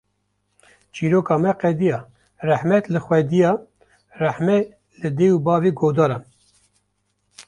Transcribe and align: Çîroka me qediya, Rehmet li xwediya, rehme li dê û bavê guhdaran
Çîroka 0.93 1.35
me 1.43 1.51
qediya, 1.61 1.99
Rehmet 2.49 2.85
li 2.93 2.99
xwediya, 3.05 3.51
rehme 4.21 4.57
li 4.99 5.09
dê 5.17 5.27
û 5.35 5.37
bavê 5.45 5.71
guhdaran 5.79 6.23